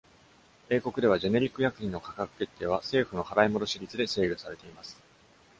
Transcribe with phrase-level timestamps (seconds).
[0.69, 4.99] 英国では、ジェネリック薬品の価格決定は政府の払戻率で制御されています。